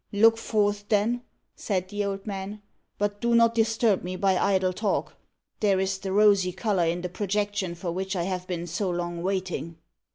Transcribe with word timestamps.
"Look 0.11 0.39
forth, 0.39 0.89
then," 0.89 1.21
said 1.55 1.89
the 1.89 2.03
old 2.05 2.25
man. 2.25 2.63
"But 2.97 3.21
do 3.21 3.35
not 3.35 3.53
disturb 3.53 4.01
me 4.01 4.15
by 4.15 4.35
idle 4.35 4.73
talk. 4.73 5.13
There 5.59 5.79
is 5.79 5.99
the 5.99 6.11
rosy 6.11 6.51
colour 6.53 6.85
in 6.87 7.01
the 7.01 7.07
projection 7.09 7.75
for 7.75 7.91
which 7.91 8.15
I 8.15 8.23
have 8.23 8.47
been 8.47 8.65
so 8.65 8.89
long 8.89 9.21
waiting." 9.21 9.77